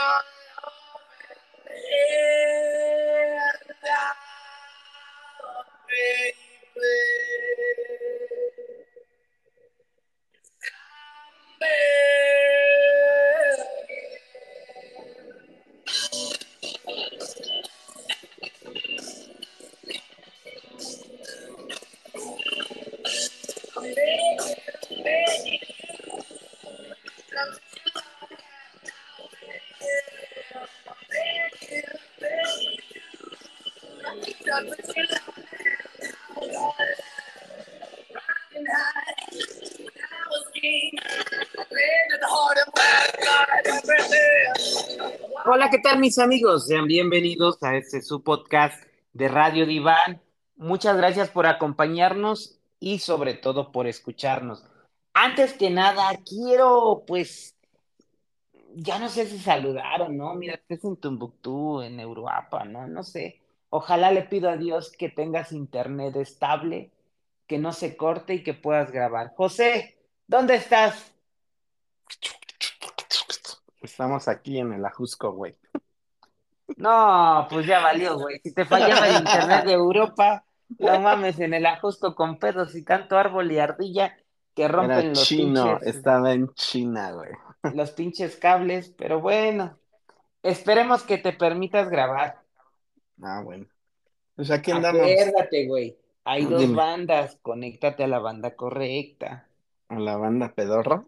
[0.00, 0.20] Yeah.
[45.46, 46.66] Hola, ¿qué tal mis amigos?
[46.66, 48.82] Sean bienvenidos a este su podcast
[49.12, 50.20] de Radio Diván.
[50.56, 54.64] Muchas gracias por acompañarnos y sobre todo por escucharnos.
[55.14, 57.54] Antes que nada, quiero pues,
[58.74, 60.34] ya no sé si saludaron, ¿no?
[60.34, 62.88] Mira, estás en Tumbuctú, en Europa, ¿no?
[62.88, 63.40] No sé.
[63.70, 66.90] Ojalá le pido a Dios que tengas internet estable,
[67.46, 69.32] que no se corte y que puedas grabar.
[69.36, 71.12] José, ¿dónde estás?
[73.80, 75.56] Estamos aquí en el Ajusco, güey.
[76.76, 78.40] No, pues ya valió, güey.
[78.42, 80.44] Si te fallaba el internet de Europa,
[80.78, 84.16] no mames, en el Ajusco con pedos y tanto árbol y ardilla
[84.54, 87.30] que rompen Era los chino, pinches, estaba en China, güey.
[87.74, 89.78] los pinches cables, pero bueno,
[90.42, 92.40] esperemos que te permitas grabar.
[93.22, 93.66] Ah, bueno.
[94.36, 95.96] Pues aquí andamos Acuérdate, güey.
[96.24, 99.46] Hay dos bandas, conéctate a la banda correcta.
[99.88, 101.04] a la banda pedorra,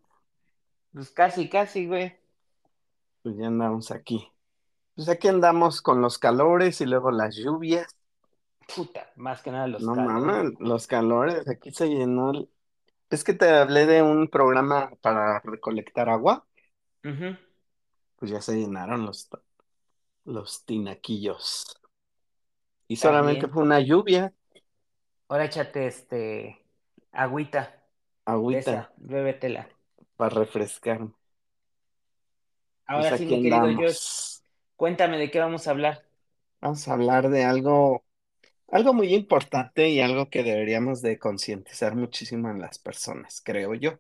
[0.92, 2.16] Pues casi, casi, güey.
[3.22, 4.26] pues ya andamos aquí.
[4.96, 7.94] Pues aquí andamos con los calores y luego las lluvias.
[8.74, 10.22] Puta, más que nada los No calores.
[10.24, 12.30] mames, los calores, aquí se llenó.
[12.32, 12.48] el-
[13.10, 16.46] Es que te hablé de un programa para recolectar agua,
[17.04, 17.36] Ujú.
[18.16, 19.28] pues ya se llenaron los,
[20.24, 21.78] los tinaquillos.
[22.92, 24.32] Y solamente fue una lluvia,
[25.28, 26.58] Ahora échate este
[27.10, 27.74] agüita
[28.26, 29.68] agüita, esa, bébetela.
[30.16, 31.08] para refrescar.
[32.86, 34.40] Ahora Pues sí, mi querido Josh,
[34.76, 36.02] cuéntame de qué vamos a hablar.
[36.60, 38.04] Vamos a hablar de algo,
[38.68, 43.98] algo muy importante y algo que deberíamos de concientizar muchísimo en las personas, creo yo.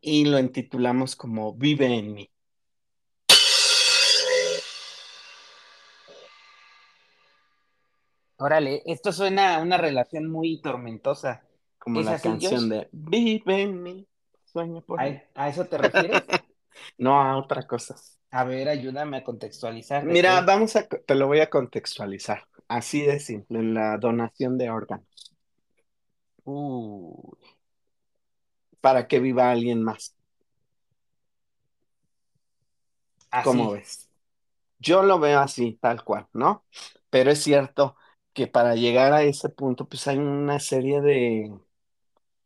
[0.00, 2.30] Y lo intitulamos como Vive en mí.
[8.44, 11.44] Órale, esto suena a una relación muy tormentosa.
[11.78, 12.68] Como ¿Es la así, canción Josh?
[12.68, 14.08] de Vive en mí,
[14.44, 15.22] sueña por ¿A, mí.
[15.34, 16.24] a eso te refieres?
[16.98, 17.94] No a otra cosa.
[18.32, 20.42] A ver, ayúdame a contextualizar Mira, qué.
[20.42, 22.46] vamos a, te lo voy a contextualizar.
[22.68, 25.06] Así de simple, en la donación de órganos,
[26.46, 27.32] Uh,
[28.80, 30.14] para que viva alguien más.
[33.40, 33.72] ¿Cómo así.
[33.72, 34.08] ves?
[34.78, 36.66] Yo lo veo así, tal cual, ¿no?
[37.10, 37.96] Pero es cierto
[38.32, 41.52] que para llegar a ese punto, pues hay una serie de,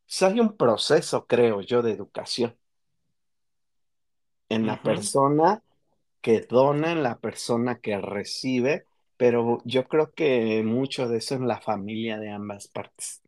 [0.06, 2.56] pues hay un proceso, creo yo, de educación
[4.48, 5.62] en la persona
[6.22, 8.86] que dona, en la persona que recibe,
[9.16, 13.22] pero yo creo que mucho de eso en la familia de ambas partes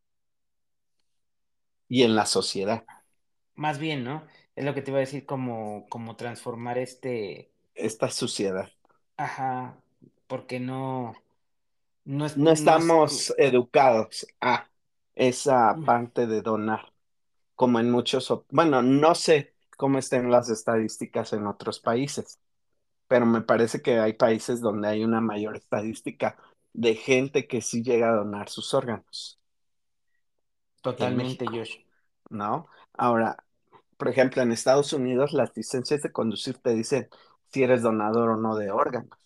[1.88, 2.84] y en la sociedad,
[3.56, 4.26] Más bien, ¿no?
[4.56, 8.70] Es lo que te iba a decir, como, como transformar este, esta sociedad.
[9.16, 9.82] ajá,
[10.26, 11.14] porque no,
[12.08, 14.68] no es, No no es, estamos educados a
[15.14, 16.92] esa parte de donar,
[17.54, 22.40] como en muchos, bueno, no sé cómo estén las estadísticas en otros países,
[23.08, 26.38] pero me parece que hay países donde hay una mayor estadística
[26.72, 29.40] de gente que sí llega a donar sus órganos
[30.98, 31.76] en totalmente, Josh.
[32.30, 32.68] ¿no?
[32.94, 33.44] Ahora,
[33.96, 37.08] por ejemplo, en Estados Unidos las licencias de conducir te dicen
[37.52, 39.18] si eres donador o no de órganos.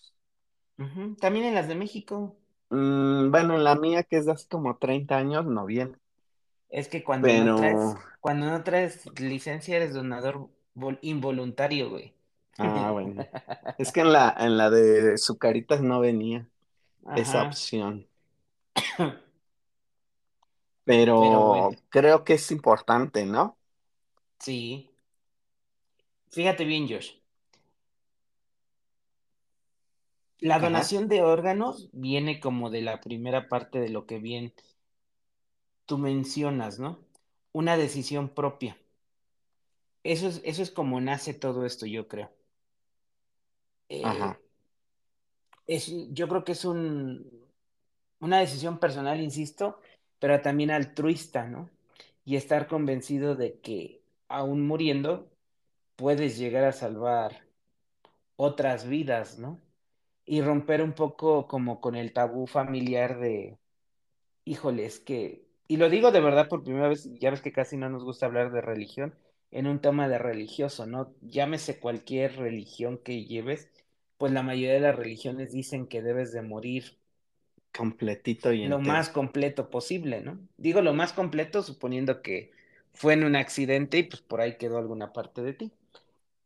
[1.21, 2.37] También en las de México.
[2.73, 5.97] Mm, bueno, en la mía, que es de hace como 30 años, no viene,
[6.71, 12.15] Es que cuando no traes, cuando no traes licencia eres donador vol- involuntario, güey.
[12.59, 13.29] ah, bueno,
[13.79, 16.49] es que en la, en la de Zucaritas no venía
[17.15, 18.09] esa opción,
[21.17, 23.59] Pero bueno, pero creo que es importante, ¿no?
[24.39, 24.91] sí.
[26.31, 27.13] Fíjate bien, Josh.
[30.43, 34.53] La Ajá, donación de órganos viene como de la primera parte de lo que bien
[35.87, 36.99] tú mencionas, ¿no?
[37.53, 38.77] Una decisión propia.
[40.05, 42.31] Eso es, eso es como nace todo esto, yo creo.
[44.01, 44.43] ajá, Eh,
[45.67, 47.31] es, yo creo que es un,
[48.21, 49.81] una decisión personal, insisto,
[50.19, 51.71] pero también altruista, ¿no?
[52.25, 55.31] Y estar convencido de que aún muriendo
[55.97, 57.47] puedes llegar a salvar
[58.37, 59.61] otras vidas, ¿no?
[60.25, 63.59] Y romper un poco como con el tabú familiar de,
[64.45, 67.77] híjole, es que, y lo digo de verdad por primera vez, ya ves que casi
[67.77, 69.15] no nos gusta hablar de religión,
[69.51, 71.15] en un tema de religioso, ¿no?
[71.23, 73.71] Llámese cualquier religión que lleves,
[74.19, 76.99] pues la mayoría de las religiones dicen que debes de morir
[77.73, 78.81] completito y lo entero.
[78.81, 80.39] más completo posible, ¿no?
[80.57, 82.53] Digo lo más completo suponiendo que
[82.93, 85.73] fue en un accidente y pues por ahí quedó alguna parte de ti.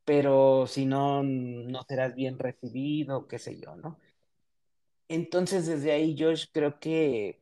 [0.06, 3.98] Pero si no, no serás bien recibido, qué sé yo, ¿no?
[5.08, 7.40] Entonces desde ahí yo creo que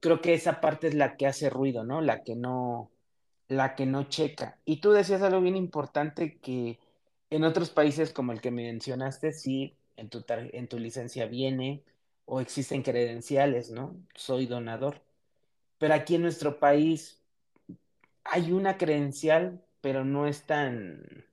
[0.00, 2.00] creo que esa parte es la que hace ruido, ¿no?
[2.00, 2.90] La que no
[3.48, 4.58] la que no checa.
[4.64, 6.78] Y tú decías algo bien importante que
[7.30, 11.82] en otros países como el que me mencionaste, sí, en tu, en tu licencia viene
[12.26, 13.96] o existen credenciales, ¿no?
[14.14, 15.02] Soy donador.
[15.78, 17.22] Pero aquí en nuestro país
[18.24, 21.26] hay una credencial, pero no es tan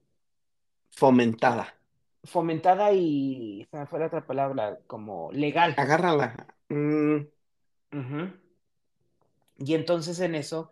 [0.91, 1.75] fomentada.
[2.23, 5.73] Fomentada y, se me fue la otra palabra, como legal.
[5.77, 6.47] Agárrala.
[6.69, 7.15] Mm.
[7.93, 8.39] Uh -huh.
[9.57, 10.71] Y entonces en eso,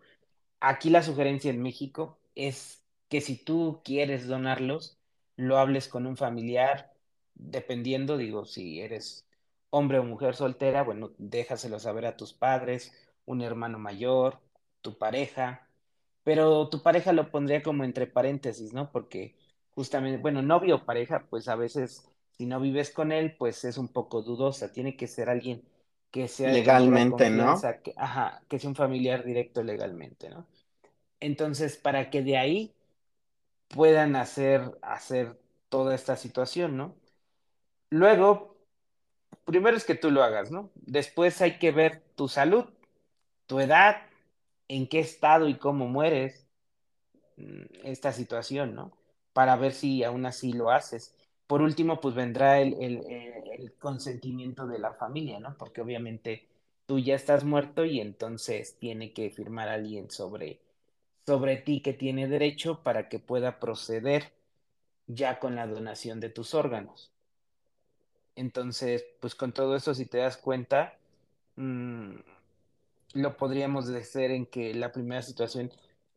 [0.60, 4.98] aquí la sugerencia en México es que si tú quieres donarlos,
[5.36, 6.92] lo hables con un familiar,
[7.34, 9.26] dependiendo, digo, si eres
[9.70, 12.92] hombre o mujer soltera, bueno, déjaselo saber a tus padres,
[13.24, 14.40] un hermano mayor,
[14.80, 15.68] tu pareja,
[16.24, 18.90] pero tu pareja lo pondría como entre paréntesis, ¿no?
[18.92, 19.36] Porque
[19.74, 23.76] justamente, bueno, novio o pareja, pues a veces si no vives con él, pues es
[23.78, 25.62] un poco dudosa, tiene que ser alguien
[26.10, 27.60] que sea legalmente, ¿no?
[27.82, 30.46] Que, ajá, que sea un familiar directo legalmente, ¿no?
[31.20, 32.74] Entonces, para que de ahí
[33.68, 35.38] puedan hacer, hacer
[35.68, 36.96] toda esta situación, ¿no?
[37.90, 38.56] Luego,
[39.44, 40.70] primero es que tú lo hagas, ¿no?
[40.74, 42.64] Después hay que ver tu salud,
[43.46, 44.02] tu edad,
[44.68, 46.46] en qué estado y cómo mueres,
[47.84, 48.92] esta situación, ¿no?
[49.32, 51.14] Para ver si aún así lo haces.
[51.46, 55.56] Por último, pues vendrá el, el, consentimiento de la familia, ¿no?
[55.58, 56.46] Porque obviamente
[56.86, 60.60] tú ya estás muerto y entonces tiene que firmar alguien sobre,
[61.26, 64.32] sobre ti que tiene derecho para que pueda proceder
[65.06, 67.10] ya con la donación de tus órganos.
[68.36, 70.94] Entonces, pues con todo eso, si te das cuenta,
[71.56, 72.14] mmm,
[73.14, 75.70] lo podríamos hacer en que la primera situación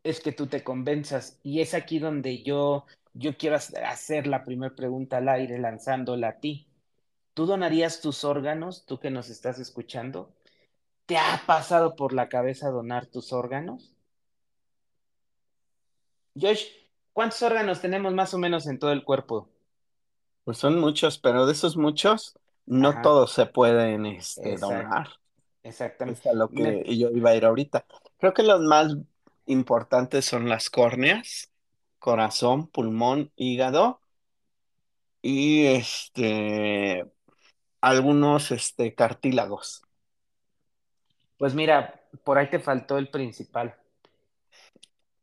[0.04, 4.76] es que tú te convenzas y es aquí donde yo, yo quiero hacer la primera
[4.76, 6.68] pregunta al aire lanzándola a ti.
[7.34, 10.34] ¿Tú donarías tus órganos, tú que nos estás escuchando?
[11.06, 13.96] ¿Te ha pasado por la cabeza donar tus órganos?
[16.40, 16.66] Josh,
[17.12, 19.50] ¿cuántos órganos tenemos más o menos en todo el cuerpo?
[20.44, 23.02] Pues son muchos, pero de esos muchos, no Ajá.
[23.02, 24.76] todos se pueden este, Exacto.
[24.76, 25.08] donar.
[25.64, 26.20] Exactamente.
[26.20, 26.98] Es a lo que Me...
[26.98, 27.86] yo iba a ir ahorita.
[28.18, 28.96] Creo que los más
[29.46, 31.50] importantes son las córneas,
[32.04, 34.02] corazón, pulmón, hígado
[35.22, 37.06] y este
[37.82, 39.84] algunos este cartílagos.
[41.38, 43.76] Pues mira, por ahí te faltó el principal.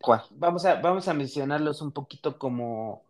[0.01, 0.23] ¿Cuál?
[0.31, 3.03] Vamos a, vamos a mencionarlos un poquito como,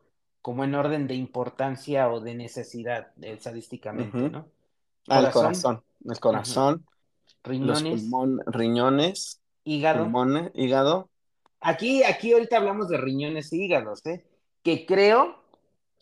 [0.43, 4.31] como en orden de importancia o de necesidad estadísticamente, Ujú.
[4.31, 4.47] ¿no?
[5.09, 6.87] Ah, el corazón, el corazón,
[7.61, 10.05] los Riñones, pulmón, riñones, hígado.
[10.05, 11.10] pulmones, hígado.
[11.61, 14.25] Aquí, aquí ahorita hablamos de riñones y hígados, ¿eh?
[14.63, 15.43] Que creo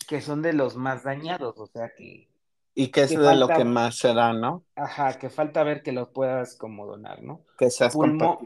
[0.07, 2.29] que son de los más dañados, o sea que,
[2.75, 4.63] Y que es Que de lo falta- que más se da, ¿no?
[4.77, 7.41] ajá, que falta ver que los puedas como donar, ¿no?
[7.59, 8.39] Que seas Pulmo-.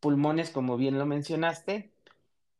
[0.00, 1.90] Pulmones, como bien lo mencionaste.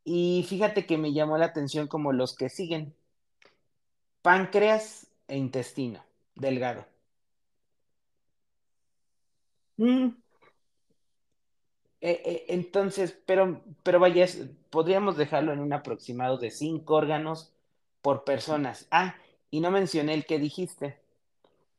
[0.03, 2.95] Y fíjate que me llamó la atención como los que siguen.
[4.23, 6.03] Páncreas e intestino
[6.35, 6.87] delgado.
[9.77, 10.09] Mm,
[12.07, 14.27] Eh, eh, entonces, pero, pero vaya,
[14.69, 17.55] podríamos dejarlo en un aproximado de cinco órganos
[18.03, 18.87] por personas.
[18.91, 19.15] Ah,
[19.51, 20.99] y no mencioné el que dijiste,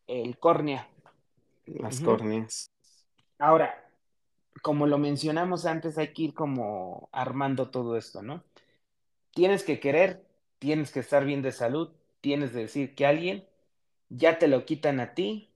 [0.08, 0.89] el córnea.
[1.67, 2.72] las córneas.
[3.38, 3.88] Ahora,
[4.63, 8.44] como lo mencionamos antes, hay que ir como armando todo esto, ¿no?
[9.29, 10.25] Tienes que querer,
[10.58, 11.91] tienes que estar bien de salud,
[12.22, 13.46] tienes que decir que alguien
[14.10, 15.51] ya te lo quitan a ti,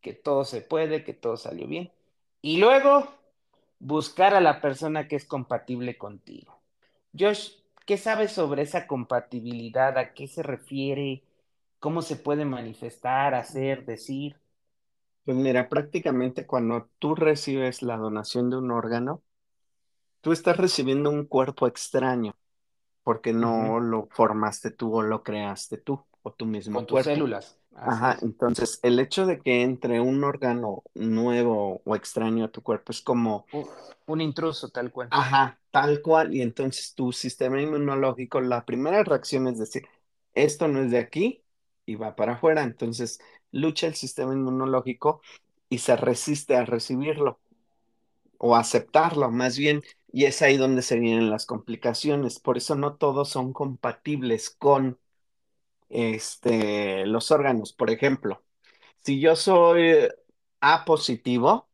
[0.00, 1.92] que todo se puede, que todo salió bien.
[2.40, 3.17] Y luego
[3.80, 6.60] buscar a la persona que es compatible contigo.
[7.18, 7.52] Josh,
[7.86, 9.96] ¿qué sabes sobre esa compatibilidad?
[9.98, 11.22] ¿A qué se refiere?
[11.80, 14.36] ¿Cómo se puede manifestar, hacer, decir?
[15.24, 19.22] Pues mira, prácticamente cuando tú recibes la donación de un órgano,
[20.20, 22.34] tú estás recibiendo un cuerpo extraño,
[23.02, 27.10] porque no lo formaste tú o lo creaste tú, o tu mismo Con tus cuerpo.
[27.10, 27.57] células.
[27.74, 28.22] Ajá, es.
[28.22, 33.00] entonces el hecho de que entre un órgano nuevo o extraño a tu cuerpo es
[33.02, 33.46] como,
[34.06, 35.08] un intruso, tal cual.
[35.10, 39.86] ajá, tal cual, y entonces tu sistema inmunológico, la primera reacción es decir,
[40.34, 41.42] esto no es de aquí
[41.86, 42.62] y va para afuera.
[42.62, 43.20] Entonces
[43.52, 45.20] lucha el sistema inmunológico
[45.68, 47.40] y se resiste a recibirlo
[48.38, 49.82] o aceptarlo, más bien,
[50.12, 52.38] y es ahí donde se vienen las complicaciones.
[52.40, 54.98] Por eso no todos son compatibles con
[55.88, 57.72] este, los órganos.
[57.72, 58.44] Por ejemplo,
[59.04, 60.08] si yo soy
[60.60, 61.70] A positivo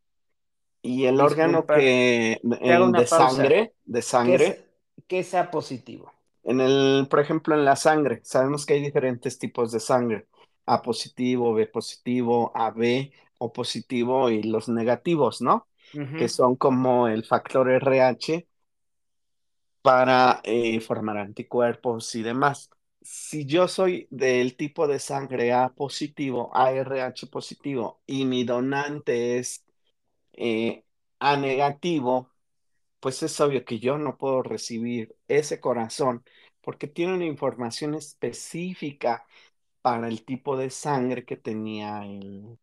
[0.82, 3.42] y el órgano que una de pausa.
[3.46, 4.64] sangre, de ¿Qué, sangre, es,
[5.08, 6.12] qué sea positivo?
[6.42, 10.28] en el, por ejemplo, en la sangre, sabemos que hay diferentes tipos de sangre,
[10.66, 15.68] A positivo, B positivo, AB o positivo y los negativos, ¿no?
[16.14, 18.46] Que son como el factor RH
[19.82, 22.70] para eh, formar anticuerpos y demás.
[23.04, 29.64] Si yo soy del tipo de sangre A positivo, ARH positivo, y mi donante es
[30.34, 30.84] eh,
[31.20, 32.32] A negativo,
[33.00, 36.24] pues es obvio que yo no puedo recibir ese corazón
[36.62, 39.26] porque tiene una información específica
[39.82, 42.58] para el tipo de sangre que tenía el,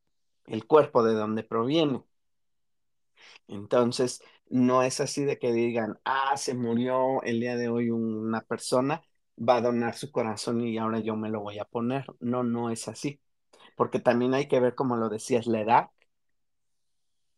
[0.47, 2.03] el cuerpo de donde proviene.
[3.47, 8.41] Entonces, no es así de que digan, ah, se murió el día de hoy una
[8.41, 9.03] persona,
[9.47, 12.05] va a donar su corazón y ahora yo me lo voy a poner.
[12.19, 13.21] No, no es así.
[13.75, 15.89] Porque también hay que ver, como lo decías, la edad,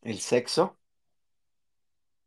[0.04, 0.78] el sexo,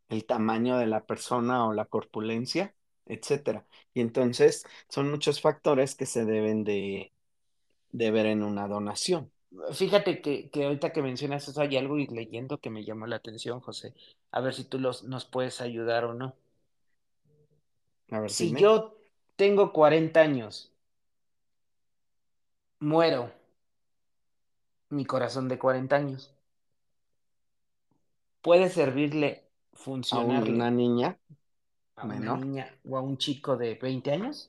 [0.08, 2.74] el tamaño de la persona o la corpulencia,
[3.06, 3.66] etcétera.
[3.94, 7.12] Y entonces son muchos factores que se deben de,
[7.92, 9.32] de ver en una donación.
[9.74, 13.16] Fíjate que, que ahorita que mencionas eso hay algo y leyendo que me llamó la
[13.16, 13.92] atención, José.
[14.30, 16.36] A ver si tú los, nos puedes ayudar o no.
[18.10, 18.56] A ver, Si dime.
[18.56, 18.95] yo
[19.36, 20.72] tengo 40 años,
[22.80, 23.32] muero,
[24.90, 26.34] mi corazón de 40 años,
[28.42, 29.44] ¿puede servirle,
[30.10, 31.18] A una niña
[31.96, 34.46] a una niña o a un chico de 20 años?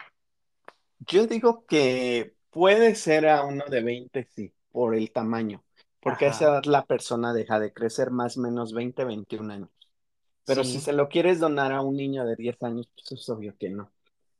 [0.99, 5.63] Yo digo que puede ser a uno de 20, sí, por el tamaño,
[6.01, 9.69] porque a esa edad la persona deja de crecer más o menos 20, 21 años.
[10.45, 13.55] Pero si se lo quieres donar a un niño de 10 años, pues es obvio
[13.57, 13.91] que no.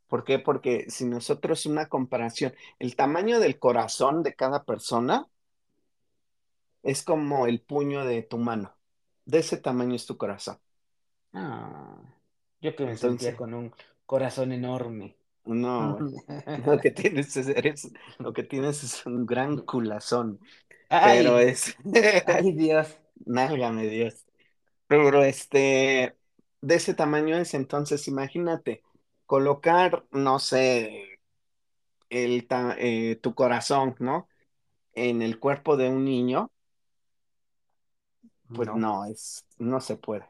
[0.08, 0.40] ¿Por qué?
[0.40, 5.28] Porque si nosotros una comparación, el tamaño del corazón de cada persona
[6.84, 8.76] es como el puño de tu mano.
[9.26, 10.58] De ese tamaño es tu corazón.
[11.34, 12.02] Ah,
[12.62, 13.74] yo que me sentía con un
[14.06, 15.18] corazón enorme.
[15.46, 16.08] no,
[16.56, 20.40] lo que tienes es, eres- lo que tienes es un gran culazón.
[21.02, 21.78] Pero Ay, es,
[22.26, 22.98] ay Dios.
[23.26, 24.26] Nálgame Dios.
[24.88, 26.18] Pero este,
[26.62, 28.84] de ese tamaño es, entonces imagínate,
[29.28, 31.22] colocar, no sé,
[32.10, 32.48] el,
[32.80, 34.30] eh, tu corazón, ¿no?
[34.94, 36.52] En el cuerpo de un niño,
[38.52, 38.74] pues No.
[38.74, 40.26] no, es, no se puede.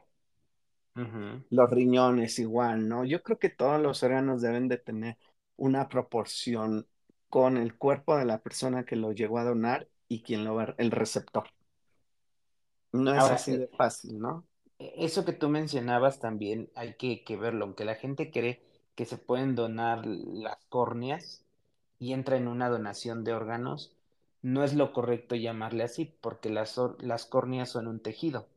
[1.50, 3.04] Los riñones igual, ¿no?
[3.04, 5.18] Yo creo que todos los órganos deben de tener
[5.56, 6.86] una proporción
[7.28, 10.74] con el cuerpo de la persona que lo llegó a donar y quien lo va,
[10.78, 11.48] el receptor.
[12.92, 14.46] No es Ahora, así de fácil, ¿no?
[14.78, 18.62] eso que tú mencionabas también hay que, que verlo, aunque la gente cree
[18.98, 21.44] que se pueden donar las córneas
[22.00, 23.94] y entra en una donación de órganos,
[24.42, 28.48] no es lo correcto llamarle así, porque las, las córneas son un tejido.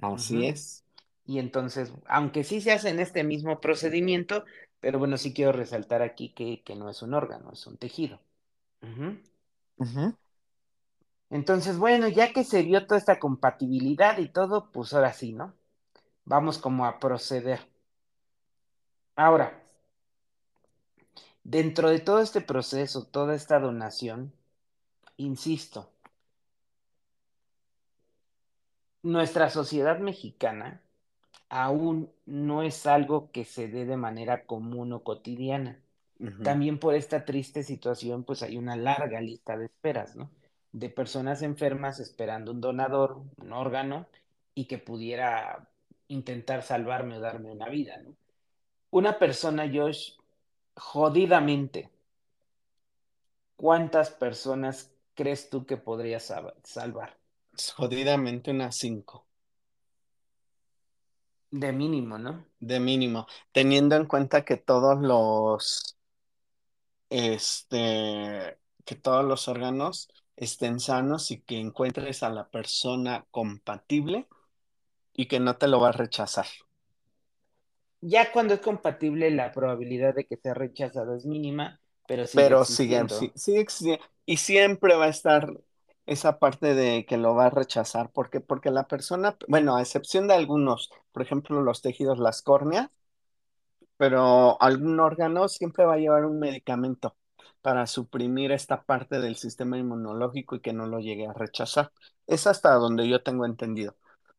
[0.00, 0.84] Así es.
[1.26, 4.44] Y entonces, aunque sí se hace en este mismo procedimiento,
[4.78, 8.20] pero bueno, sí quiero resaltar aquí que, que no es un órgano, es un tejido.
[11.30, 15.52] Entonces, bueno, ya que se vio toda esta compatibilidad y todo, pues ahora sí, ¿no?
[16.26, 17.71] Vamos como a proceder.
[19.16, 19.62] Ahora,
[21.44, 24.32] dentro de todo este proceso, toda esta donación,
[25.16, 25.90] insisto,
[29.02, 30.80] nuestra sociedad mexicana
[31.48, 35.78] aún no es algo que se dé de manera común o cotidiana.
[36.44, 40.30] También por esta triste situación, pues hay una larga lista de esperas, ¿no?
[40.70, 44.06] De personas enfermas esperando un donador, un órgano,
[44.54, 45.68] y que pudiera
[46.08, 48.14] intentar salvarme o darme una vida, ¿no?
[48.98, 50.12] Una persona, Josh,
[50.76, 51.90] jodidamente,
[53.56, 57.16] ¿cuántas personas crees tú que podría sal- salvar?
[57.76, 59.26] Jodidamente unas cinco,
[61.52, 62.44] De mínimo, ¿no?
[62.60, 65.96] de mínimo, teniendo en cuenta que todos los,
[67.10, 74.28] este, que todos los órganos estén sanos y que encuentres a la persona compatible
[75.14, 76.46] y que no te lo va a rechazar.
[78.02, 82.64] Ya cuando es compatible, la probabilidad de que sea rechazado es mínima, pero sigue Pero
[82.64, 83.32] sigue, existiendo.
[83.34, 84.04] sigue existiendo.
[84.26, 85.52] Y siempre va a estar
[86.06, 88.10] esa parte de que lo va a rechazar.
[88.12, 88.40] ¿Por qué?
[88.40, 92.90] Porque la persona, bueno, a excepción de algunos, por ejemplo, los tejidos, las córneas,
[93.96, 97.16] pero algún órgano siempre va a llevar un medicamento.
[97.62, 101.92] para suprimir esta parte del sistema inmunológico y que no lo llegue a rechazar.
[102.26, 103.96] Es hasta donde yo tengo entendido.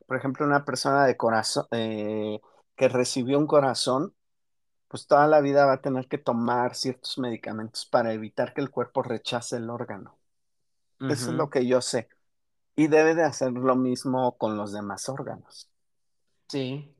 [0.07, 2.39] Por ejemplo, una persona de corazón eh,
[2.75, 4.15] que recibió un corazón,
[4.87, 8.71] pues toda la vida va a tener que tomar ciertos medicamentos para evitar que el
[8.71, 10.17] cuerpo rechace el órgano.
[11.07, 12.09] Eso es lo que yo sé.
[12.75, 15.69] Y debe de hacer lo mismo con los demás órganos.
[16.47, 16.93] Sí,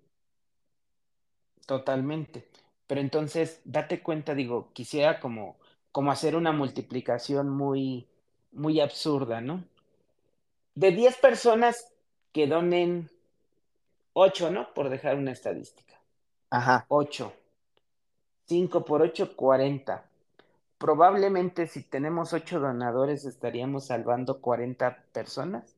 [1.65, 2.47] totalmente.
[2.87, 5.57] Pero entonces, date cuenta, digo, quisiera como,
[5.91, 8.07] como hacer una multiplicación muy,
[8.51, 9.63] muy absurda, ¿no?
[10.75, 11.93] De 10 personas
[12.31, 13.09] que donen
[14.13, 14.73] 8, ¿no?
[14.73, 15.95] Por dejar una estadística.
[16.49, 17.33] Ajá, 8.
[18.47, 20.09] 5 por 8, 40.
[20.77, 25.77] Probablemente si tenemos 8 donadores estaríamos salvando 40 personas,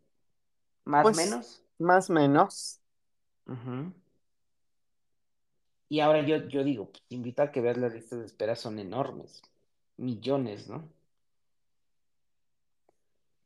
[0.86, 1.64] más o pues menos.
[1.78, 2.80] más o menos.
[5.90, 8.56] Y ahora yo, yo digo, pues, te invito a que veas las listas de espera,
[8.56, 9.42] son enormes,
[9.98, 10.90] millones, ¿no?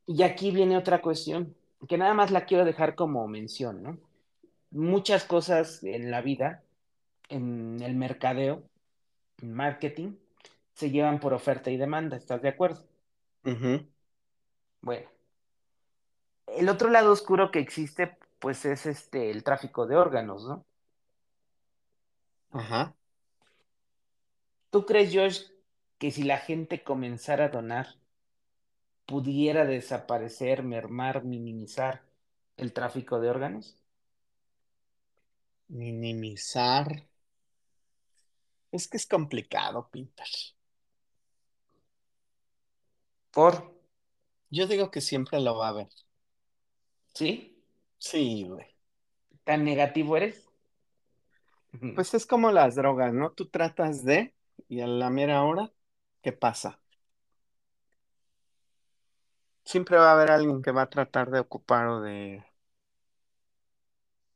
[0.07, 1.55] Y aquí viene otra cuestión,
[1.87, 3.97] que nada más la quiero dejar como mención, ¿no?
[4.71, 6.63] Muchas cosas en la vida,
[7.29, 8.63] en el mercadeo,
[9.41, 10.15] en marketing,
[10.73, 12.85] se llevan por oferta y demanda, ¿estás de acuerdo?
[14.81, 15.09] Bueno,
[16.47, 20.65] el otro lado oscuro que existe, pues es este, el tráfico de órganos, ¿no?
[22.51, 22.95] Ajá.
[24.69, 25.45] ¿Tú crees, George,
[25.97, 27.95] que si la gente comenzara a donar,
[29.05, 32.03] pudiera desaparecer, mermar, minimizar
[32.57, 33.75] el tráfico de órganos?
[35.69, 37.07] Minimizar.
[38.71, 40.27] Es que es complicado, Pinter.
[43.31, 43.73] ¿Por?
[44.49, 45.89] Yo digo que siempre lo va a haber.
[47.13, 47.63] ¿Sí?
[47.97, 48.65] Sí, güey.
[49.43, 50.45] ¿Tan negativo eres?
[51.95, 53.31] Pues es como las drogas, ¿no?
[53.31, 54.33] Tú tratas de,
[54.67, 55.71] y a la mera hora,
[56.21, 56.79] ¿qué pasa?
[59.63, 62.43] Siempre va a haber alguien que va a tratar de ocupar o de,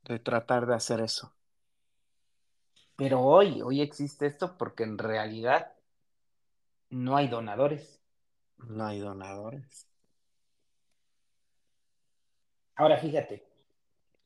[0.05, 1.33] de tratar de hacer eso.
[2.95, 5.73] Pero hoy, hoy existe esto porque en realidad
[6.89, 7.99] no hay donadores.
[8.57, 9.87] No hay donadores.
[12.75, 13.43] Ahora fíjate,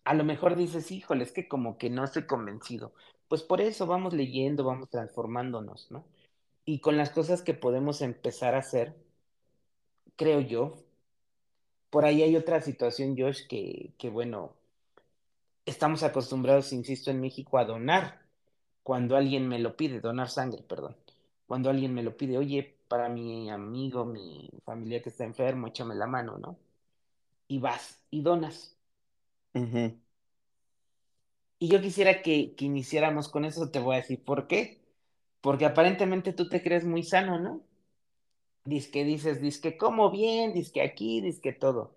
[0.03, 2.93] a lo mejor dices, híjole, es que como que no estoy convencido.
[3.27, 6.05] Pues por eso vamos leyendo, vamos transformándonos, ¿no?
[6.65, 8.95] Y con las cosas que podemos empezar a hacer,
[10.15, 10.83] creo yo,
[11.89, 14.56] por ahí hay otra situación, Josh, que, que bueno,
[15.67, 18.21] estamos acostumbrados, insisto, en México a donar
[18.83, 20.97] cuando alguien me lo pide, donar sangre, perdón.
[21.47, 25.95] Cuando alguien me lo pide, oye, para mi amigo, mi familia que está enfermo, échame
[25.95, 26.57] la mano, ¿no?
[27.47, 28.77] Y vas y donas.
[31.59, 34.81] Y yo quisiera que, que iniciáramos con eso, te voy a decir por qué.
[35.41, 37.61] Porque aparentemente tú te crees muy sano, ¿no?
[38.65, 41.95] Dice que dices, dice que como bien, dice que aquí, dice que todo.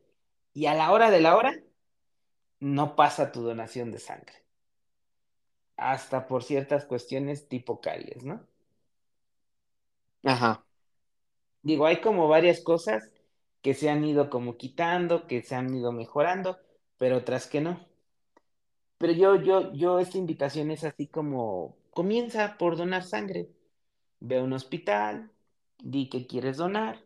[0.55, 1.53] Y a la hora de la hora,
[2.61, 4.35] no pasa tu donación de sangre.
[5.77, 8.47] Hasta por ciertas cuestiones tipo caries, ¿no?
[10.25, 10.65] Ajá.
[11.63, 13.11] Digo, hay como varias cosas
[13.63, 16.59] que se han ido como quitando, que se han ido mejorando,
[16.99, 17.81] pero otras que no.
[18.99, 23.49] Pero yo, yo, yo, esta invitación es así como, comienza por donar sangre.
[24.21, 25.31] Ve a un hospital,
[25.79, 27.05] di que quieres donar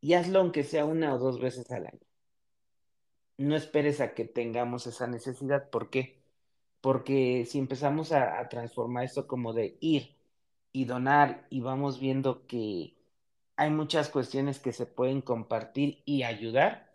[0.00, 2.07] y hazlo aunque sea una o dos veces al año.
[3.38, 5.70] No esperes a que tengamos esa necesidad.
[5.70, 6.20] ¿Por qué?
[6.80, 10.16] Porque si empezamos a, a transformar esto como de ir
[10.72, 12.96] y donar y vamos viendo que
[13.56, 16.94] hay muchas cuestiones que se pueden compartir y ayudar,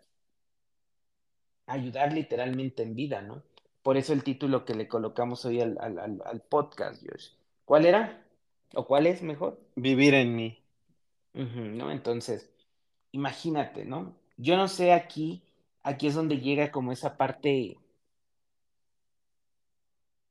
[1.66, 3.42] ayudar literalmente en vida, ¿no?
[3.82, 7.32] Por eso el título que le colocamos hoy al, al, al, al podcast, Josh.
[7.66, 8.24] ¿Cuál era?
[8.74, 9.60] ¿O cuál es mejor?
[9.76, 10.58] Vivir en mí.
[11.78, 11.90] ¿no?
[11.90, 12.50] Entonces,
[13.12, 14.16] imagínate, ¿no?
[14.36, 15.42] Yo no sé aquí,
[15.84, 17.78] aquí es donde llega como esa parte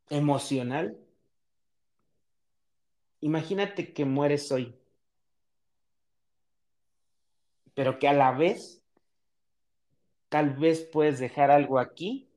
[0.10, 0.98] emocional.
[3.22, 4.76] Imagínate que mueres hoy,
[7.74, 8.82] pero que a la vez
[10.28, 12.28] tal vez puedes dejar algo aquí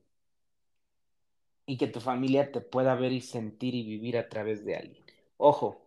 [1.67, 5.05] y que tu familia te pueda ver y sentir y vivir a través de alguien.
[5.37, 5.85] Ojo,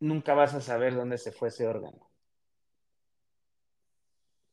[0.00, 2.08] nunca vas a saber dónde se fue ese órgano.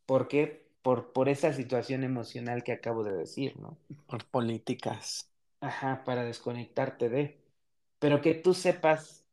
[0.05, 0.62] ¿Por qué?
[0.83, 3.77] Por, por esa situación emocional que acabo de decir, ¿no?
[4.07, 5.29] Por políticas.
[5.61, 7.39] Ajá, para desconectarte de.
[7.99, 9.25] Pero que tú sepas,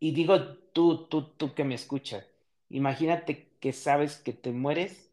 [0.00, 2.26] y digo tú, tú, tú que me escuchas,
[2.70, 5.12] imagínate que sabes que te mueres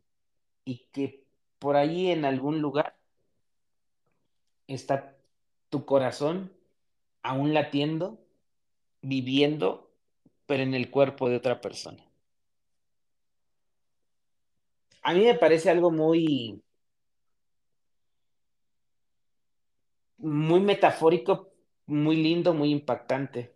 [0.66, 1.26] y que
[1.60, 2.98] por ahí en algún lugar
[4.68, 5.16] está
[5.70, 6.52] tu corazón
[7.24, 8.20] aún latiendo,
[9.02, 9.92] viviendo
[10.48, 12.05] pero en el cuerpo de otra persona.
[15.06, 16.62] A mí me parece algo muy,
[20.18, 21.54] muy metafórico,
[21.86, 23.54] muy lindo, muy impactante,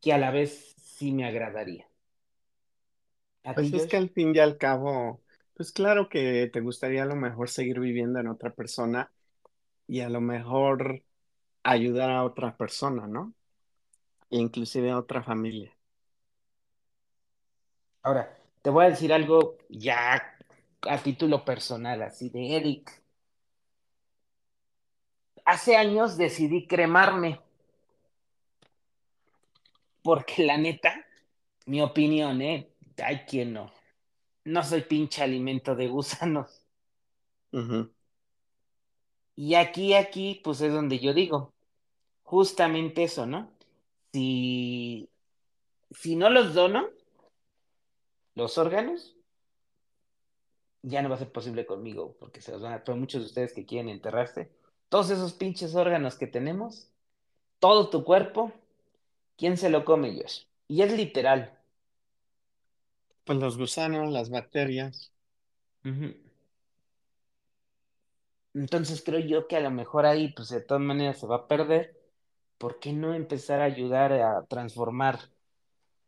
[0.00, 1.88] que a la vez sí me agradaría.
[3.44, 5.22] ¿A ti, Pues es que al fin y al cabo,
[5.54, 9.12] pues claro que te gustaría a lo mejor seguir viviendo en otra persona
[9.88, 11.04] y a lo mejor
[11.64, 13.34] ayudar a otra persona, ¿no?
[14.30, 15.72] E inclusive a otra familia.
[18.02, 20.36] Ahora, te voy a decir algo ya
[20.82, 23.02] a título personal, así de Eric.
[25.44, 27.40] Hace años decidí cremarme,
[30.02, 31.06] porque la neta,
[31.66, 32.70] mi opinión, ¿eh?
[33.02, 33.72] Hay quien no.
[34.44, 36.62] No soy pinche alimento de gusanos.
[39.36, 41.54] Y aquí, aquí, pues es donde yo digo,
[42.22, 43.50] justamente eso, ¿no?
[44.12, 45.08] Si,
[45.90, 46.88] si no los dono,
[48.38, 49.16] los órganos,
[50.82, 53.26] ya no va a ser posible conmigo, porque se los van a, pero muchos de
[53.26, 54.50] ustedes que quieren enterrarse,
[54.88, 56.88] todos esos pinches órganos que tenemos,
[57.58, 58.52] todo tu cuerpo,
[59.36, 60.44] ¿quién se lo come, Josh?
[60.68, 61.58] Y es literal.
[63.24, 65.12] Pues los gusanos, las bacterias.
[68.54, 71.48] Entonces creo yo que a lo mejor ahí, pues de todas maneras se va a
[71.48, 71.98] perder.
[72.56, 75.18] ¿Por qué no empezar a ayudar a transformar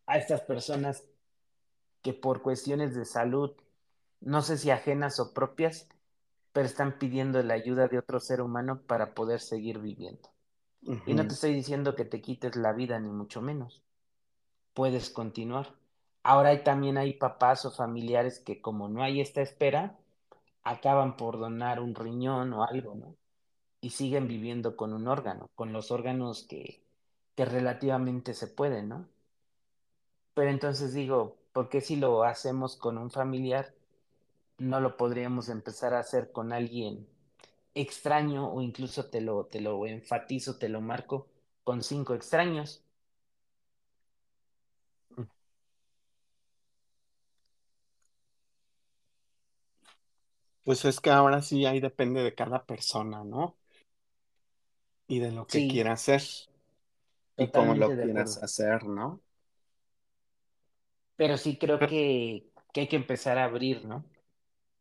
[0.06, 1.09] a estas personas
[2.02, 3.52] que por cuestiones de salud,
[4.20, 5.88] no sé si ajenas o propias,
[6.52, 10.28] pero están pidiendo la ayuda de otro ser humano para poder seguir viviendo?
[11.06, 13.82] Y no te estoy diciendo que te quites la vida, ni mucho menos.
[14.74, 15.74] Puedes continuar.
[16.22, 19.98] Ahora hay, también hay papás o familiares que como no hay esta espera,
[20.62, 23.16] acaban por donar un riñón o algo, ¿no?
[23.80, 26.82] Y siguen viviendo con un órgano, con los órganos que,
[27.34, 29.08] que relativamente se pueden, ¿no?
[30.34, 33.74] Pero entonces digo, ¿por qué si lo hacemos con un familiar,
[34.58, 37.08] no lo podríamos empezar a hacer con alguien
[37.74, 41.28] extraño o incluso te lo, te lo enfatizo, te lo marco
[41.64, 42.84] con cinco extraños?
[50.64, 53.58] Pues es que ahora sí ahí depende de cada persona, ¿no?
[55.08, 56.22] Y de lo que Sí, quiera hacer
[57.36, 59.20] y cómo lo quieras hacer, ¿no?
[61.20, 64.04] Pero sí creo que, que hay que empezar a abrir, ¿no?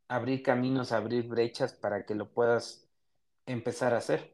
[0.10, 2.88] Abrir caminos, abrir brechas para que lo puedas
[3.48, 4.34] empezar a hacer.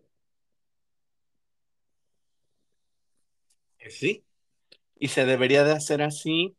[3.79, 4.25] pues sí.
[4.99, 6.57] Y se debería de hacer así,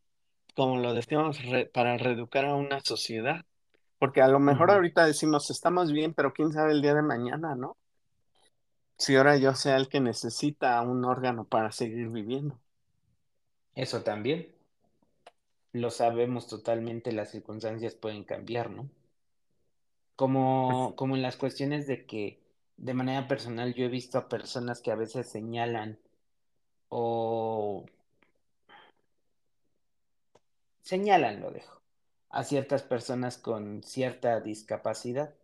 [0.56, 3.42] como lo decíamos, re- para reeducar a una sociedad.
[3.98, 4.72] Porque a lo mejor Ujú.
[4.72, 7.76] ahorita decimos, estamos bien, pero quién sabe el día de mañana, ¿no?
[8.98, 12.60] Si ahora yo sea el que necesita un órgano para seguir viviendo.
[13.76, 14.55] Eso también.
[15.76, 18.88] Lo sabemos totalmente, las circunstancias pueden cambiar, ¿no?
[20.66, 22.40] Pues, Como, como en las cuestiones de que
[22.78, 25.98] de manera personal yo he visto a personas que a veces señalan
[26.88, 27.84] o
[30.82, 31.82] señalan, lo dejo,
[32.30, 35.34] a ciertas personas con cierta discapacidad.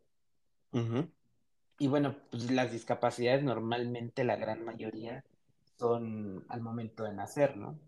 [1.79, 5.25] Y bueno, pues las discapacidades normalmente la gran mayoría
[5.79, 7.79] son al momento de nacer, ¿no?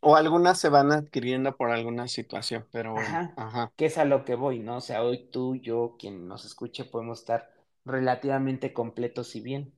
[0.00, 3.72] O algunas se van adquiriendo por alguna situación, pero bueno, Ajá, ajá.
[3.76, 4.76] que es a lo que voy, ¿no?
[4.78, 7.50] O sea, hoy tú, yo, quien nos escuche, podemos estar
[7.84, 9.74] relativamente completos y bien,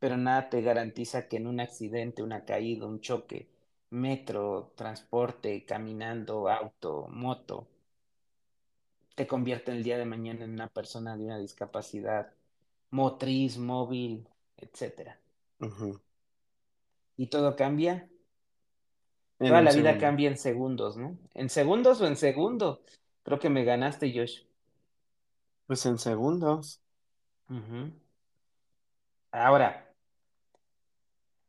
[0.00, 3.48] pero nada te garantiza que en un accidente, una caída, un choque,
[3.90, 7.68] metro, transporte, caminando, auto, moto,
[9.16, 12.32] te convierta el día de mañana en una persona de una discapacidad
[12.90, 15.18] motriz, móvil, etcétera.
[15.60, 16.00] ujú.
[17.18, 18.08] Y todo cambia,
[19.38, 21.18] En toda la vida cambia en segundos, ¿no?
[21.34, 22.82] En segundos o en segundo.
[23.22, 24.42] Creo que me ganaste, Josh.
[25.66, 26.82] Pues en segundos.
[29.30, 29.94] Ahora,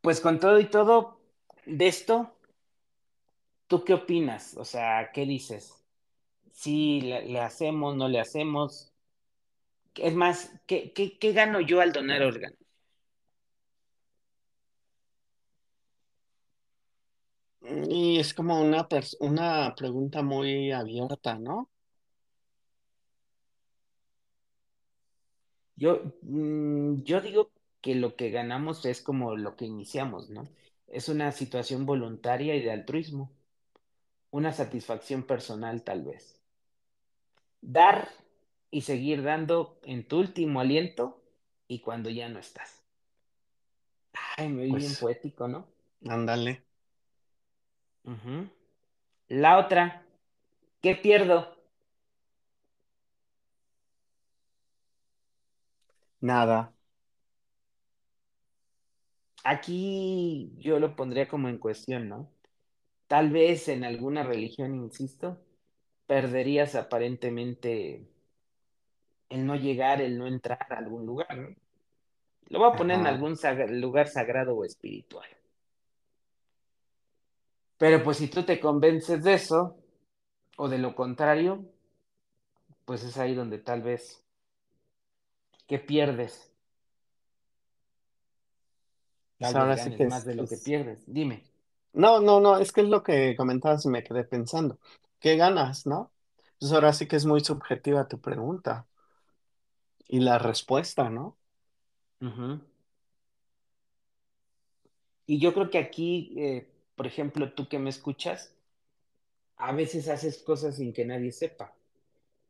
[0.02, 1.21] pues con todo y todo
[1.65, 2.39] de esto,
[3.67, 4.56] ¿tú qué opinas?
[4.58, 5.86] O sea, ¿qué dices?
[6.52, 8.93] Si le, le hacemos, no le hacemos.
[9.95, 12.58] Es más, ¿qué, qué, qué gano yo al donar órganos?
[17.89, 18.88] Y es como una,
[19.19, 21.69] una pregunta muy abierta, ¿no?
[25.75, 27.51] Yo, mm, yo digo
[27.82, 30.43] que lo que ganamos es como lo que iniciamos, ¿no?
[30.88, 33.32] Es una situación voluntaria y de altruismo,
[34.32, 36.41] una satisfacción personal tal vez.
[37.62, 38.10] Dar
[38.71, 41.21] y seguir dando en tu último aliento
[41.67, 42.84] y cuando ya no estás.
[44.38, 45.67] Ay, vi bien Pues, poético, ¿no?
[46.10, 46.66] ándale.
[49.28, 50.06] La otra,
[50.82, 51.58] ¿qué pierdo?
[56.22, 56.74] Nada.
[59.43, 62.32] Aquí yo lo pondría como en cuestión, ¿no?
[63.08, 65.39] Tal vez en alguna religión, insisto,
[66.06, 68.08] perderías aparentemente
[69.30, 71.56] el no llegar, el no entrar a algún lugar, ¿no?
[72.50, 73.38] Lo voy a poner en algún
[73.82, 75.28] lugar sagrado o espiritual.
[77.80, 79.78] Pero pues si tú te convences de eso,
[80.58, 81.66] o de lo contrario,
[82.86, 84.24] pues es ahí donde tal vez
[85.68, 86.52] que pierdes,
[89.40, 91.04] tal vez ahora sí que más de lo que es- pierdes.
[91.08, 91.44] Dime.
[91.94, 94.80] No, no, no, es que es lo que comentabas y me quedé pensando.
[95.20, 96.12] ¿Qué ganas, no?
[96.60, 98.88] Pues ahora sí que es muy subjetiva tu pregunta
[100.08, 101.38] y la respuesta, ¿no?
[105.26, 108.54] Y yo creo que aquí, eh, por ejemplo, tú que me escuchas,
[109.56, 111.76] a veces haces cosas sin que nadie sepa,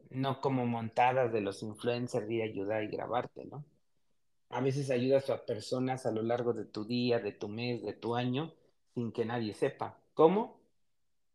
[0.10, 3.66] no como montadas de los influencers de ayudar y grabarte, ¿no?
[4.50, 7.92] A veces ayudas a personas a lo largo de tu día, de tu mes, de
[7.92, 8.54] tu año,
[8.96, 10.00] sin que nadie sepa.
[10.14, 10.62] ¿Cómo?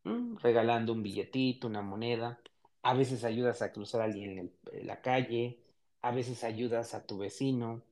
[0.05, 2.41] Mm, regalando un billetito, una moneda.
[2.83, 4.39] A veces ayudas a cruzar a alguien
[4.73, 5.59] en la calle,
[6.01, 7.83] a veces ayudas a tu vecino,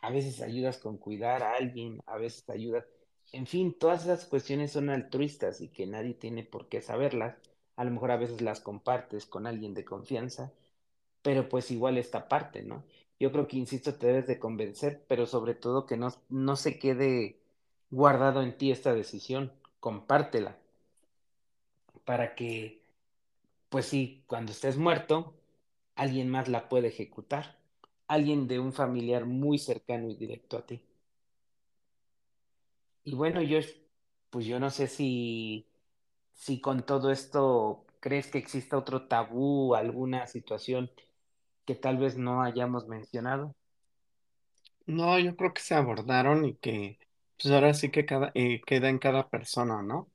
[0.00, 2.86] a veces ayudas con cuidar a alguien, a veces ayudas...
[3.32, 7.36] En fin, todas esas cuestiones son altruistas y que nadie tiene por qué saberlas.
[7.76, 10.52] A lo mejor a veces las compartes con alguien de confianza,
[11.22, 12.84] pero pues igual esta parte, ¿no?
[13.20, 16.78] Yo creo que, insisto, te debes de convencer, pero sobre todo que no, no se
[16.78, 17.40] quede
[17.90, 20.58] guardado en ti esta decisión, compártela
[22.04, 22.82] para que
[23.70, 25.34] pues sí, cuando estés muerto,
[25.96, 27.58] alguien más la puede ejecutar.
[28.08, 30.82] Alguien de un familiar muy cercano y directo a ti.
[33.10, 33.58] Y bueno, yo,
[34.30, 35.66] pues yo no sé si,
[36.34, 40.92] si con todo esto crees que exista otro tabú, alguna situación
[41.66, 43.56] que tal vez no hayamos mencionado.
[44.86, 46.98] No, yo creo que se abordaron y que
[47.40, 50.10] pues ahora sí que cada, eh, queda en cada persona, ¿no?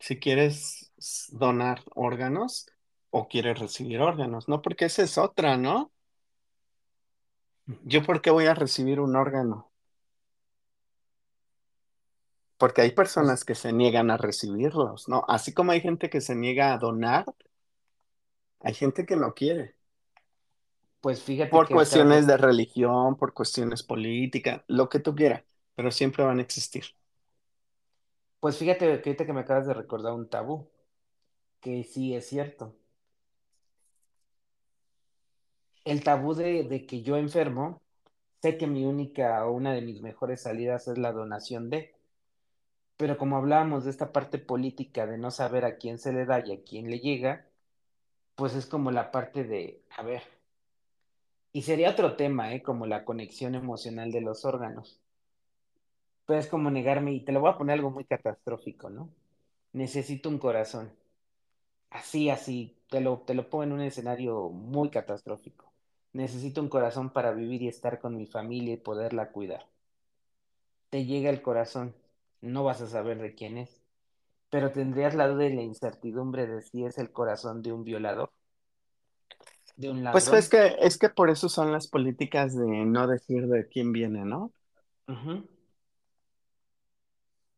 [0.00, 0.92] Si quieres
[1.30, 2.66] donar órganos
[3.10, 4.62] o quieres recibir órganos, ¿no?
[4.62, 5.92] Porque esa es otra, ¿no?
[7.84, 9.70] ¿Yo por qué voy a recibir un órgano?
[12.64, 15.24] Porque hay Pues, personas que se niegan a recibirlos, ¿no?
[15.28, 17.24] Así como hay gente que se niega a donar,
[18.60, 19.76] hay gente que no quiere.
[21.00, 25.42] pues fíjate Por que cuestiones de religión, por cuestiones políticas, lo que tú quieras,
[25.74, 26.84] pero siempre van a existir.
[28.40, 30.70] pues fíjate que ahorita que me acabas de recordar un tabú,
[31.60, 32.76] que sí es cierto.
[35.86, 37.80] El tabú de, de que yo enfermo,
[38.42, 41.93] sé que mi única o una de mis mejores salidas es la donación de.
[43.04, 46.40] Pero como hablábamos de esta parte política de no saber a quién se le da
[46.40, 47.44] y a quién le llega,
[48.34, 50.22] pues es como la parte de, a ver,
[51.52, 52.62] y sería otro tema, ¿eh?
[52.62, 55.02] Como la conexión emocional de los órganos.
[56.24, 59.10] Pero es como negarme, y te lo voy a poner algo muy catastrófico, ¿no?
[59.74, 60.90] Necesito un corazón.
[61.90, 65.70] Así, así, te lo, te lo pongo en un escenario muy catastrófico.
[66.14, 69.66] Necesito un corazón para vivir y estar con mi familia y poderla cuidar.
[70.88, 71.94] Te llega el corazón,
[72.44, 73.82] no vas a saber de quién es
[74.50, 78.32] pero tendrías la duda y la incertidumbre de si es el corazón de un violador,
[79.76, 83.46] de un Pues es que, es que por eso son las políticas de no decir
[83.48, 84.52] de quién viene, ¿no?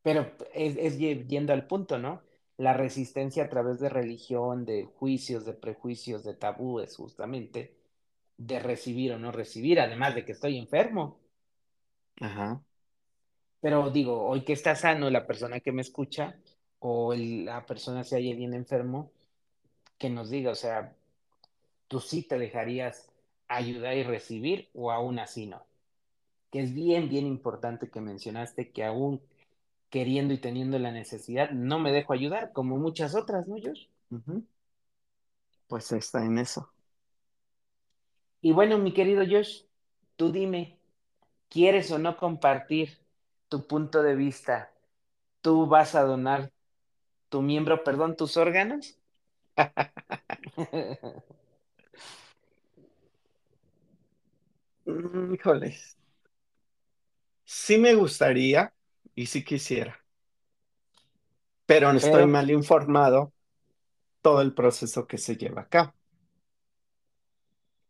[0.02, 2.22] Pero es, es ye- yendo al punto, ¿no?
[2.56, 7.76] La resistencia a través de religión, de juicios, de prejuicios, de tabúes, justamente,
[8.38, 11.18] de recibir o no recibir, además de que estoy enfermo.
[12.20, 12.62] Ajá.
[13.60, 16.36] Pero digo, hoy que está sano la persona que me escucha,
[16.78, 19.12] o el- la persona si hay alguien enfermo,
[19.98, 20.96] que nos diga, o sea,
[21.88, 23.10] tú sí te dejarías
[23.48, 25.64] ayudar y recibir, o aún así no.
[26.52, 29.22] que es bien, bien importante que mencionaste que aún
[29.90, 33.86] queriendo y teniendo la necesidad, no me dejo ayudar, como muchas otras, ¿no, Josh?
[35.68, 36.72] Pues está en eso.
[38.40, 39.62] Y bueno, mi querido Josh,
[40.16, 40.78] tú dime,
[41.50, 42.98] ¿quieres o no compartir
[43.48, 44.72] tu punto de vista?
[45.42, 46.52] ¿Tú vas a donar
[47.30, 48.98] tu miembro, perdón, tus órganos?
[54.86, 55.96] Mm, Híjoles.
[57.44, 58.74] Sí me gustaría
[59.14, 60.04] y sí quisiera,
[61.66, 63.32] pero no estoy mal informado
[64.22, 65.94] todo el proceso que se lleva a cabo,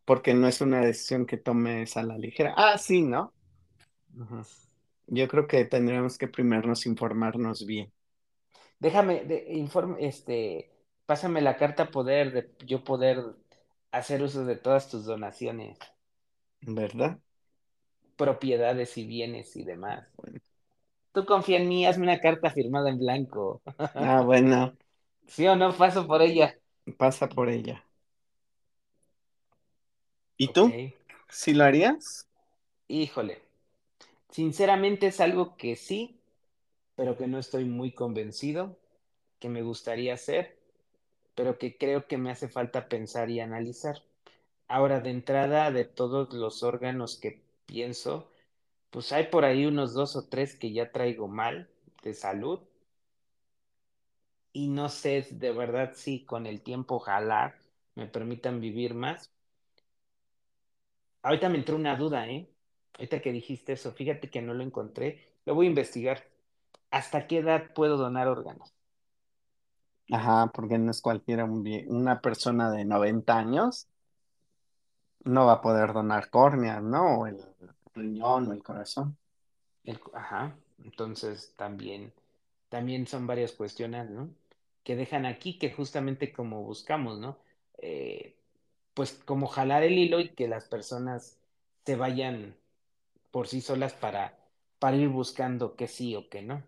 [0.05, 2.55] porque no es una decisión que tomes a la ligera.
[2.57, 3.35] Ah, sí, ¿no?
[4.19, 4.42] Ujú.
[5.09, 7.92] Yo creo que tendríamos que primero nos informarnos bien,
[8.79, 10.71] Déjame, de, informe, este,
[11.07, 13.23] pásame la carta poder de yo poder
[13.90, 15.79] hacer uso de todas tus donaciones,
[16.61, 17.19] ¿verdad?
[18.16, 20.07] propiedades y bienes y demás.
[20.16, 20.40] Bueno.
[21.12, 23.62] Tú confía en mí, hazme una carta firmada en blanco.
[23.79, 24.77] Ah, bueno,
[25.27, 25.77] ¿Sí o no?
[25.77, 26.57] Paso por ella.
[26.99, 27.85] pasa por ella.
[30.37, 30.73] ¿Y tú?
[31.29, 32.29] ¿Sí lo harías?
[32.88, 33.46] Híjole.
[34.31, 36.21] Sinceramente es algo que sí,
[36.97, 38.79] pero que no estoy muy convencido,
[39.41, 40.59] que me gustaría hacer,
[41.35, 44.03] pero que creo que me hace falta pensar y analizar.
[44.69, 48.31] Ahora, de entrada, de todos los órganos que pienso,
[48.91, 51.69] pues hay por ahí unos dos o tres que ya traigo mal
[52.03, 52.61] de salud
[54.53, 57.55] y no sé de verdad si con el tiempo ojalá
[57.95, 59.31] me permitan vivir más.
[61.23, 62.49] Ahorita me entró una duda, ¿eh?
[62.99, 66.25] Ahorita que dijiste eso, fíjate que no lo encontré, lo voy a investigar.
[66.91, 68.75] ¿Hasta qué edad puedo donar órganos?
[70.11, 73.89] Ajá, porque no es cualquiera, un una persona de 90 años
[75.33, 77.19] no va a poder donar córneas, ¿no?
[77.21, 77.39] O el
[77.95, 79.19] riñón o el corazón.
[79.85, 82.13] El- ajá, entonces también,
[82.69, 84.31] también son varias cuestiones, ¿no?
[84.85, 87.39] Que dejan aquí que justamente como buscamos, ¿no?
[87.79, 88.37] Eh,
[88.95, 91.39] pues como jalar el hilo y que las personas
[91.87, 92.57] se vayan
[93.37, 94.38] por sí solas para,
[94.81, 96.64] para ir buscando que sí o que no.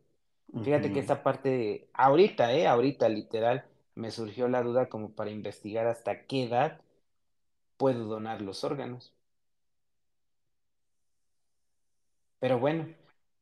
[0.60, 2.66] Fíjate que esta parte, ahorita, ¿eh?
[2.68, 6.82] Ahorita literal, me surgió la duda como para investigar hasta qué edad
[7.78, 9.14] puedo donar los órganos.
[12.40, 12.88] Pero bueno,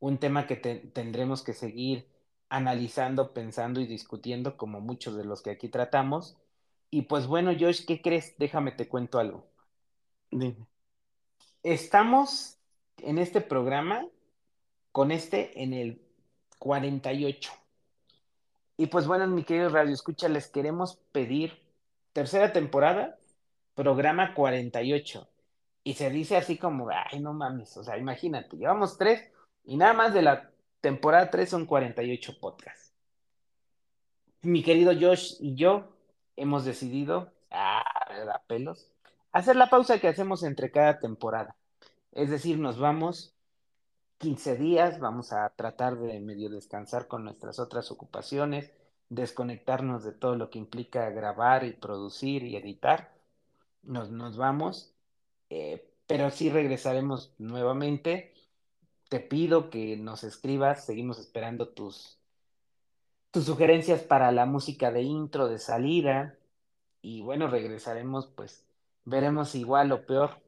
[0.01, 2.09] un tema que te- tendremos que seguir
[2.51, 6.37] analizando, pensando y discutiendo como muchos de los que aquí tratamos.
[6.91, 8.37] Y pues bueno, Josh, ¿qué crees?
[8.39, 9.47] Déjame te cuento algo.
[10.31, 10.67] Dime.
[11.63, 12.56] Estamos
[12.99, 14.07] en este programa
[14.93, 16.03] con este en el
[16.59, 17.53] 48.
[18.79, 21.63] Y pues bueno, mi querido Radio Escucha, les queremos pedir
[22.13, 23.19] tercera temporada,
[23.75, 25.29] programa 48.
[25.85, 29.31] Y se dice así como, ay, no mames, o sea, imagínate, llevamos tres
[29.65, 32.93] y nada más de la temporada 3 son 48 podcasts.
[34.43, 35.97] Mi querido Josh y yo
[36.37, 38.93] hemos decidido, ah, ¿verdad, pelos?
[39.33, 41.57] Hacer la pausa que hacemos entre cada temporada.
[42.17, 43.37] Es decir, nos vamos
[44.19, 48.73] 15 días, vamos a tratar de medio descansar con nuestras otras ocupaciones,
[49.11, 53.13] desconectarnos de todo lo que implica grabar y producir y editar.
[53.83, 54.95] Nos, nos vamos,
[55.51, 58.33] eh, pero sí regresaremos nuevamente.
[59.11, 62.19] Te pido que nos escribas, seguimos esperando tus,
[63.31, 66.39] tus sugerencias para la música de intro, de salida,
[67.03, 68.65] y bueno, regresaremos, pues
[69.05, 70.46] veremos igual o peor,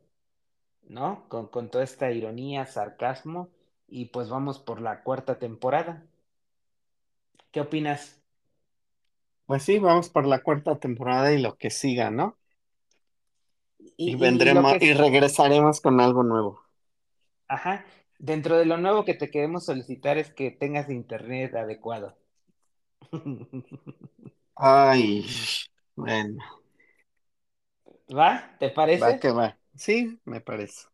[0.88, 1.24] ¿no?
[1.28, 3.48] Con, con toda esta ironía, sarcasmo,
[3.88, 6.04] y pues vamos por la cuarta temporada.
[7.52, 8.18] ¿Qué opinas?
[9.46, 12.38] Pues sí, vamos por la cuarta temporada y lo que siga, ¿no?
[13.98, 16.60] Y, Y y, y vendremos y es, regresaremos con algo nuevo.
[17.48, 17.84] ajá,
[18.18, 22.16] dentro de lo nuevo que te queremos solicitar es que tengas internet adecuado.
[24.56, 25.24] Ay,
[25.96, 26.42] bueno,
[28.16, 28.56] ¿Va?
[28.58, 28.70] ¿Te
[29.02, 29.20] va parece?
[29.20, 29.57] que va.
[29.78, 30.88] Sí, me parece.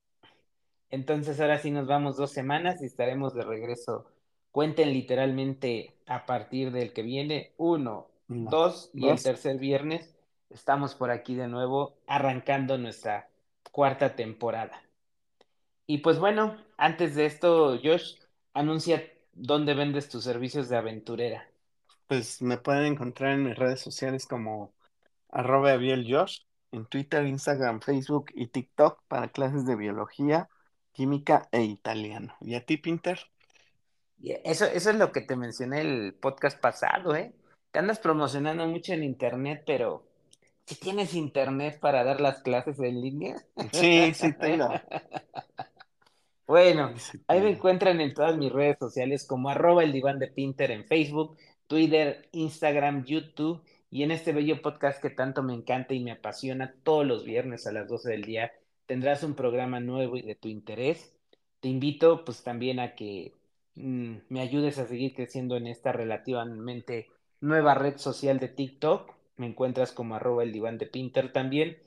[0.90, 4.06] Entonces ahora sí nos vamos dos semanas y estaremos de regreso.
[4.52, 10.14] Cuenten literalmente a partir del que viene, uno, dos y el tercer viernes
[10.50, 13.28] estamos por aquí de nuevo arrancando nuestra
[13.72, 14.80] cuarta temporada.
[15.86, 18.14] Y pues bueno, antes de esto, Josh,
[18.52, 21.48] anuncia dónde vendes tus servicios de aventurera.
[22.06, 24.72] Pues me pueden encontrar en mis redes sociales como
[25.30, 26.42] arroba abieljosh,
[26.74, 30.48] en Twitter, Instagram, Facebook y TikTok para clases de biología,
[30.92, 32.34] química e italiano.
[32.40, 33.20] ¿Y a ti, Pinter?
[34.22, 37.32] Eso, eso es lo que te mencioné el podcast pasado, ¿eh?
[37.70, 40.06] Te andas promocionando mucho en internet, pero
[40.66, 43.37] si tienes internet para dar las clases en línea.
[43.72, 44.68] Sí, sí tengo.
[46.46, 50.18] Bueno, Sí, sí ahí me encuentran en todas mis redes sociales como arroba el diván
[50.18, 53.62] de Pinter en Facebook, Twitter, Instagram, YouTube
[53.94, 57.68] y en este bello podcast que tanto me encanta y me apasiona todos los viernes
[57.68, 58.50] a las 12 del día
[58.86, 61.14] tendrás un programa nuevo y de tu interés.
[61.60, 63.34] Te invito pues también a que
[63.76, 67.08] mm, me ayudes a seguir creciendo en esta relativamente
[67.40, 69.14] nueva red social de TikTok.
[69.36, 71.78] Me encuentras como arroba el diván de Pinter también.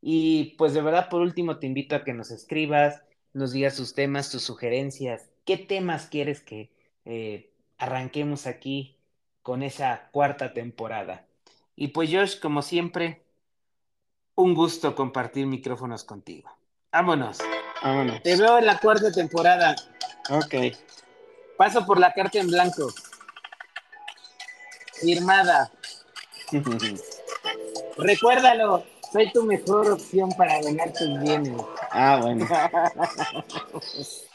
[0.00, 3.04] Y pues de verdad por último te invito a que nos escribas
[3.34, 6.70] nos digas tus temas, tus sugerencias, qué temas quieres que
[7.04, 8.98] eh, arranquemos aquí
[9.42, 11.26] con esa cuarta temporada.
[11.76, 13.24] Y pues Josh, como siempre,
[14.34, 16.50] un gusto compartir micrófonos contigo.
[16.92, 17.38] Vámonos.
[17.82, 18.22] Vámonos.
[18.22, 19.74] Te veo en la cuarta temporada.
[20.30, 20.54] Ok.
[21.56, 22.88] Paso por la carta en blanco.
[24.94, 25.70] Firmada.
[27.96, 31.60] Recuérdalo, soy tu mejor opción para ganar tus bienes.
[31.90, 32.46] Ah, bueno.